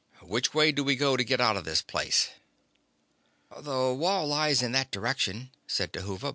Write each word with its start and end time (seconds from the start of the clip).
Which 0.23 0.51
way 0.51 0.71
do 0.71 0.83
we 0.83 0.95
go 0.95 1.15
to 1.15 1.23
get 1.23 1.39
out 1.39 1.55
of 1.57 1.63
this 1.63 1.83
place?" 1.83 2.29
"The 3.55 3.93
wall 3.93 4.25
lies 4.25 4.63
in 4.63 4.71
that 4.71 4.89
direction," 4.89 5.51
said 5.67 5.93
Dhuva. 5.93 6.29